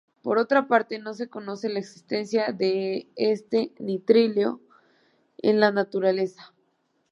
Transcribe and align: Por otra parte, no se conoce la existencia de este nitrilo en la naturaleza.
Por 0.23 0.39
otra 0.39 0.67
parte, 0.67 0.97
no 0.97 1.13
se 1.13 1.29
conoce 1.29 1.69
la 1.69 1.77
existencia 1.77 2.51
de 2.51 3.07
este 3.15 3.71
nitrilo 3.77 4.59
en 5.39 5.59
la 5.59 5.71
naturaleza. 5.71 6.53